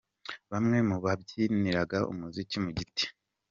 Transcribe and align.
Bamwe 0.51 0.77
mu 0.89 0.97
babyiniraga 1.03 1.97
umuziki 2.11 2.55
mu 2.63 2.69
giti. 2.77 3.05